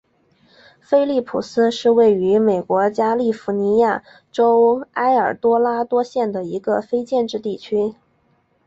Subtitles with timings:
[0.79, 7.93] 菲利普斯是位于美国加利福尼亚州埃尔多拉多县的一个非建制地区。